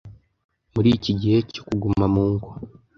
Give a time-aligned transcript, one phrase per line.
[0.73, 2.49] muri iki gihe cyo kuguma mu ngo.